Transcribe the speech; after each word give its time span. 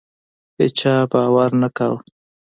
هیچا 0.59 0.93
باور 1.11 1.49
نه 1.61 1.69
کاوه. 1.77 1.99